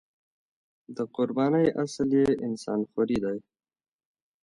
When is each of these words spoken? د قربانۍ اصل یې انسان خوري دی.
د 0.95 0.97
قربانۍ 1.15 1.67
اصل 1.83 2.09
یې 2.19 2.27
انسان 2.45 2.79
خوري 2.89 3.17
دی. 3.23 3.37